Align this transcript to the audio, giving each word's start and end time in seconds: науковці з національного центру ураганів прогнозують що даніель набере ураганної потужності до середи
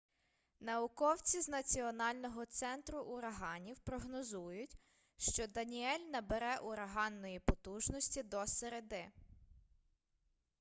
науковці 0.59 1.41
з 1.41 1.47
національного 1.49 2.45
центру 2.45 2.99
ураганів 3.01 3.79
прогнозують 3.79 4.77
що 5.17 5.47
даніель 5.47 5.99
набере 6.11 6.57
ураганної 6.57 7.39
потужності 7.39 8.23
до 8.23 8.47
середи 8.47 9.07